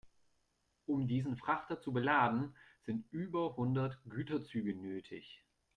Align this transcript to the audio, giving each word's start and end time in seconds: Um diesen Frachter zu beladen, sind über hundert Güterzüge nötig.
Um 0.87 1.07
diesen 1.07 1.37
Frachter 1.37 1.79
zu 1.79 1.93
beladen, 1.93 2.55
sind 2.87 3.05
über 3.11 3.55
hundert 3.55 3.99
Güterzüge 4.09 4.73
nötig. 4.75 5.43